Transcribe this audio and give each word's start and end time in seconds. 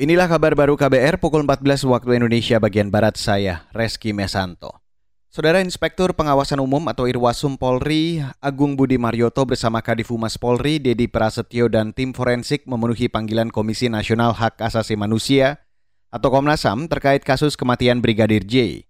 Inilah 0.00 0.32
kabar 0.32 0.56
baru 0.56 0.80
KBR 0.80 1.20
pukul 1.20 1.44
14 1.44 1.84
waktu 1.84 2.16
Indonesia 2.16 2.56
bagian 2.56 2.88
Barat 2.88 3.20
saya, 3.20 3.68
Reski 3.76 4.16
Mesanto. 4.16 4.80
Saudara 5.28 5.60
Inspektur 5.60 6.16
Pengawasan 6.16 6.56
Umum 6.64 6.88
atau 6.88 7.04
Irwasum 7.04 7.60
Polri, 7.60 8.24
Agung 8.40 8.80
Budi 8.80 8.96
Marioto 8.96 9.44
bersama 9.44 9.84
Kadif 9.84 10.08
Humas 10.08 10.40
Polri, 10.40 10.80
Dedi 10.80 11.04
Prasetyo 11.04 11.68
dan 11.68 11.92
tim 11.92 12.16
forensik 12.16 12.64
memenuhi 12.64 13.12
panggilan 13.12 13.52
Komisi 13.52 13.92
Nasional 13.92 14.32
Hak 14.32 14.64
Asasi 14.64 14.96
Manusia 14.96 15.60
atau 16.08 16.32
Komnas 16.32 16.64
HAM 16.64 16.88
terkait 16.88 17.20
kasus 17.20 17.52
kematian 17.52 18.00
Brigadir 18.00 18.48
J. 18.48 18.88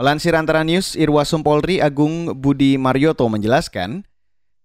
Melansir 0.00 0.32
antara 0.32 0.64
news, 0.64 0.96
Irwasum 0.96 1.44
Polri 1.44 1.84
Agung 1.84 2.32
Budi 2.32 2.80
Marioto 2.80 3.28
menjelaskan, 3.28 4.00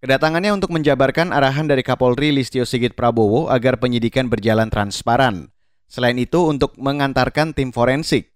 kedatangannya 0.00 0.48
untuk 0.48 0.72
menjabarkan 0.72 1.28
arahan 1.28 1.68
dari 1.68 1.84
Kapolri 1.84 2.32
Listio 2.32 2.64
Sigit 2.64 2.96
Prabowo 2.96 3.52
agar 3.52 3.76
penyidikan 3.76 4.32
berjalan 4.32 4.72
transparan– 4.72 5.52
Selain 5.86 6.16
itu, 6.16 6.44
untuk 6.46 6.74
mengantarkan 6.76 7.54
tim 7.54 7.70
forensik. 7.70 8.34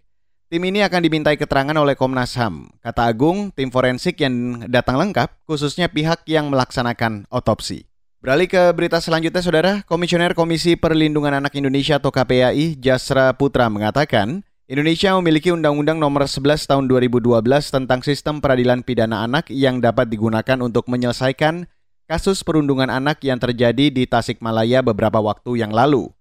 Tim 0.49 0.65
ini 0.65 0.81
akan 0.81 1.05
dimintai 1.05 1.37
keterangan 1.37 1.77
oleh 1.77 1.93
Komnas 1.93 2.33
HAM. 2.33 2.73
Kata 2.81 3.05
Agung, 3.05 3.53
tim 3.53 3.69
forensik 3.69 4.17
yang 4.25 4.65
datang 4.73 4.97
lengkap, 4.97 5.45
khususnya 5.45 5.93
pihak 5.93 6.25
yang 6.25 6.49
melaksanakan 6.49 7.29
otopsi. 7.29 7.85
Beralih 8.25 8.49
ke 8.49 8.73
berita 8.73 8.99
selanjutnya, 8.99 9.45
Saudara. 9.45 9.73
Komisioner 9.85 10.33
Komisi 10.33 10.75
Perlindungan 10.75 11.37
Anak 11.37 11.53
Indonesia 11.53 12.01
atau 12.01 12.09
KPAI, 12.09 12.81
Jasra 12.81 13.37
Putra 13.37 13.69
mengatakan, 13.69 14.41
Indonesia 14.69 15.17
memiliki 15.17 15.49
Undang-Undang 15.49 15.97
Nomor 15.97 16.29
11 16.29 16.69
Tahun 16.69 16.85
2012 16.93 17.41
tentang 17.73 18.05
Sistem 18.05 18.41
Peradilan 18.41 18.85
Pidana 18.85 19.25
Anak 19.25 19.49
yang 19.49 19.81
dapat 19.81 20.13
digunakan 20.13 20.61
untuk 20.61 20.93
menyelesaikan 20.93 21.65
kasus 22.09 22.41
perundungan 22.41 22.89
anak 22.89 23.21
yang 23.21 23.37
terjadi 23.41 23.93
di 23.93 24.09
Tasikmalaya 24.09 24.81
beberapa 24.81 25.21
waktu 25.21 25.61
yang 25.61 25.73
lalu. 25.73 26.13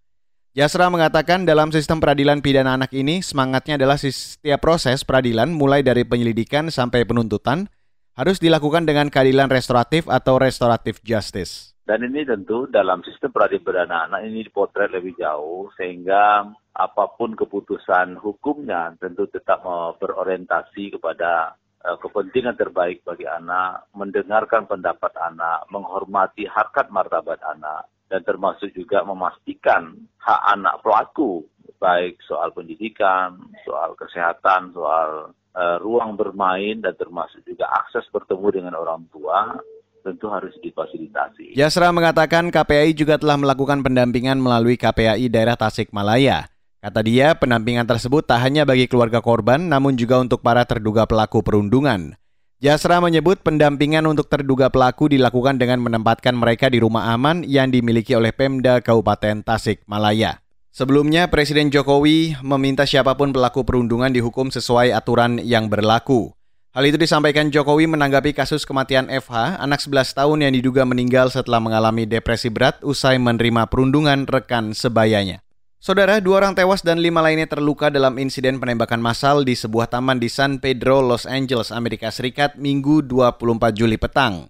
Yasra 0.57 0.89
mengatakan 0.89 1.45
dalam 1.45 1.69
sistem 1.69 2.01
peradilan 2.01 2.41
pidana 2.41 2.81
anak 2.81 2.89
ini 2.89 3.21
semangatnya 3.21 3.77
adalah 3.77 3.93
setiap 3.93 4.57
proses 4.57 5.05
peradilan 5.05 5.53
mulai 5.53 5.85
dari 5.85 6.01
penyelidikan 6.01 6.73
sampai 6.73 7.05
penuntutan 7.05 7.69
harus 8.17 8.41
dilakukan 8.41 8.89
dengan 8.89 9.13
keadilan 9.13 9.53
restoratif 9.53 10.09
atau 10.09 10.41
restoratif 10.41 10.97
justice. 11.05 11.77
Dan 11.85 12.09
ini 12.09 12.25
tentu 12.25 12.65
dalam 12.73 13.05
sistem 13.05 13.29
peradilan 13.29 13.61
pidana 13.61 13.97
anak 14.09 14.25
ini 14.25 14.49
dipotret 14.49 14.89
lebih 14.89 15.13
jauh 15.21 15.69
sehingga 15.77 16.49
apa 16.73 17.05
pun 17.13 17.37
keputusan 17.37 18.17
hukumnya 18.17 18.97
tentu 18.97 19.29
tetap 19.29 19.61
berorientasi 20.01 20.97
kepada 20.97 21.53
uh, 21.85 22.01
kepentingan 22.01 22.57
terbaik 22.57 23.05
bagi 23.05 23.29
anak, 23.29 23.93
mendengarkan 23.93 24.65
pendapat 24.65 25.13
anak, 25.21 25.69
menghormati 25.69 26.49
harkat 26.49 26.89
martabat 26.89 27.45
anak, 27.45 27.85
dan 28.07 28.23
termasuk 28.23 28.71
juga 28.71 29.03
memastikan 29.03 29.95
hak 30.19 30.41
anak 30.55 30.79
pelaku 30.83 31.43
baik 31.77 32.17
soal 32.25 32.49
pendidikan, 32.51 33.37
soal 33.61 33.93
kesehatan, 33.93 34.73
soal 34.73 35.31
uh, 35.53 35.77
ruang 35.79 36.17
bermain 36.17 36.81
dan 36.81 36.97
termasuk 36.97 37.45
juga 37.45 37.69
akses 37.69 38.07
bertemu 38.09 38.47
dengan 38.49 38.73
orang 38.73 39.05
tua 39.13 39.61
tentu 40.01 40.31
harus 40.31 40.55
difasilitasi. 40.63 41.51
Yasra 41.59 41.91
mengatakan 41.91 42.47
KPAI 42.47 42.95
juga 42.95 43.19
telah 43.19 43.35
melakukan 43.35 43.83
pendampingan 43.83 44.39
melalui 44.39 44.79
KPAI 44.79 45.27
daerah 45.27 45.59
Tasikmalaya. 45.59 46.47
Kata 46.79 47.03
dia, 47.03 47.35
pendampingan 47.35 47.83
tersebut 47.83 48.23
tak 48.23 48.39
hanya 48.47 48.63
bagi 48.63 48.87
keluarga 48.87 49.19
korban, 49.19 49.67
namun 49.67 49.99
juga 49.99 50.23
untuk 50.23 50.39
para 50.39 50.63
terduga 50.63 51.03
pelaku 51.03 51.43
perundungan. 51.43 52.15
Jasra 52.57 52.97
menyebut 52.97 53.45
pendampingan 53.45 54.01
untuk 54.09 54.33
terduga 54.33 54.73
pelaku 54.73 55.13
dilakukan 55.13 55.61
dengan 55.61 55.77
menempatkan 55.77 56.33
mereka 56.33 56.73
di 56.73 56.81
rumah 56.81 57.13
aman 57.13 57.45
yang 57.45 57.69
dimiliki 57.69 58.17
oleh 58.17 58.33
Pemda 58.33 58.81
Kabupaten 58.81 59.45
Tasik 59.45 59.85
Malaya. 59.85 60.41
Sebelumnya, 60.73 61.29
Presiden 61.29 61.69
Jokowi 61.69 62.33
meminta 62.41 62.89
siapa 62.89 63.13
pun 63.13 63.29
pelaku 63.29 63.61
perundungan 63.61 64.09
dihukum 64.09 64.49
sesuai 64.49 64.89
aturan 64.89 65.37
yang 65.37 65.69
berlaku. 65.69 66.33
Hal 66.73 66.81
itu 66.89 66.97
disampaikan 66.97 67.53
Jokowi 67.53 67.85
menanggapi 67.93 68.33
kasus 68.33 68.65
kematian 68.65 69.05
FH, 69.05 69.61
anak 69.61 69.77
11 69.77 70.17
tahun 70.17 70.49
yang 70.49 70.53
diduga 70.57 70.81
meninggal 70.81 71.29
setelah 71.29 71.61
mengalami 71.61 72.09
depresi 72.09 72.49
berat 72.49 72.81
usai 72.81 73.21
menerima 73.21 73.69
perundungan 73.69 74.25
rekan 74.25 74.73
sebayanya. 74.73 75.45
Saudara, 75.77 76.17
dua 76.17 76.41
orang 76.41 76.57
tewas 76.57 76.81
dan 76.81 76.97
lima 76.97 77.21
lainnya 77.21 77.45
terluka 77.45 77.93
dalam 77.93 78.17
insiden 78.17 78.57
penembakan 78.57 78.97
massal 78.97 79.45
di 79.45 79.53
sebuah 79.53 79.85
taman 79.85 80.17
di 80.17 80.25
San 80.25 80.57
Pedro, 80.57 81.05
Los 81.05 81.29
Angeles, 81.29 81.69
Amerika 81.69 82.09
Serikat, 82.09 82.57
Minggu 82.57 83.05
24 83.05 83.77
Juli 83.77 83.93
petang. 83.93 84.49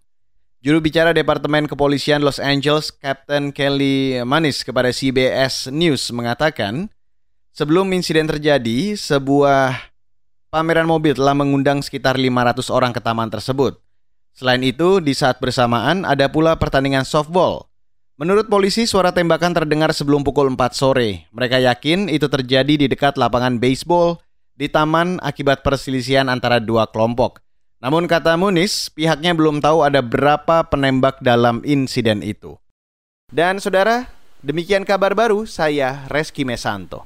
Juru 0.63 0.79
bicara 0.79 1.11
Departemen 1.11 1.67
Kepolisian 1.67 2.23
Los 2.23 2.39
Angeles, 2.39 2.95
Captain 2.95 3.51
Kelly 3.51 4.23
Manis 4.23 4.63
kepada 4.63 4.87
CBS 4.87 5.67
News 5.67 6.07
mengatakan, 6.15 6.87
sebelum 7.51 7.91
insiden 7.91 8.31
terjadi, 8.31 8.95
sebuah 8.95 9.75
pameran 10.47 10.87
mobil 10.87 11.11
telah 11.11 11.35
mengundang 11.35 11.83
sekitar 11.83 12.15
500 12.15 12.71
orang 12.71 12.95
ke 12.95 13.03
taman 13.03 13.27
tersebut. 13.27 13.75
Selain 14.31 14.63
itu, 14.63 15.03
di 15.03 15.11
saat 15.11 15.43
bersamaan 15.43 16.07
ada 16.07 16.31
pula 16.31 16.55
pertandingan 16.55 17.03
softball 17.03 17.66
Menurut 18.17 18.49
polisi, 18.49 18.89
suara 18.89 19.13
tembakan 19.13 19.53
terdengar 19.53 19.93
sebelum 19.93 20.25
pukul 20.25 20.49
4 20.49 20.73
sore. 20.73 21.29
Mereka 21.29 21.61
yakin 21.61 22.09
itu 22.09 22.25
terjadi 22.25 22.73
di 22.73 22.89
dekat 22.89 23.13
lapangan 23.13 23.61
baseball 23.61 24.17
di 24.57 24.65
taman 24.65 25.21
akibat 25.21 25.61
perselisihan 25.61 26.25
antara 26.25 26.57
dua 26.57 26.89
kelompok. 26.89 27.45
Namun 27.77 28.09
kata 28.09 28.33
Munis, 28.33 28.89
pihaknya 28.89 29.37
belum 29.37 29.61
tahu 29.61 29.85
ada 29.85 30.01
berapa 30.01 30.65
penembak 30.65 31.21
dalam 31.21 31.61
insiden 31.61 32.25
itu. 32.25 32.57
Dan 33.29 33.61
saudara, 33.61 34.09
demikian 34.41 34.81
kabar 34.81 35.13
baru 35.13 35.45
saya 35.45 36.09
Reski 36.09 36.41
Mesanto. 36.41 37.05